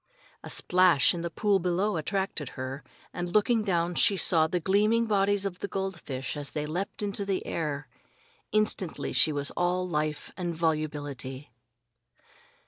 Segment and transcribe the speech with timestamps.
[0.43, 5.05] A splash in the pool below attracted her, and looking down she saw the gleaming
[5.05, 7.87] bodies of the goldfish as they leaped into the air.
[8.51, 11.51] Instantly she was all life and volubility.